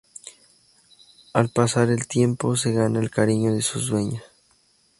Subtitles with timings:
[1.31, 4.23] Al pasar el tiempo se gana el cariño de sus dueños.